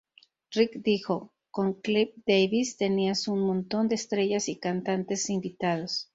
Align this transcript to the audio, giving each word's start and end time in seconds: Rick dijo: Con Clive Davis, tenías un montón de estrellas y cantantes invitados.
Rick 0.55 0.77
dijo: 0.81 1.31
Con 1.51 1.75
Clive 1.79 2.15
Davis, 2.25 2.75
tenías 2.75 3.27
un 3.27 3.41
montón 3.41 3.87
de 3.87 3.93
estrellas 3.93 4.49
y 4.49 4.57
cantantes 4.57 5.29
invitados. 5.29 6.09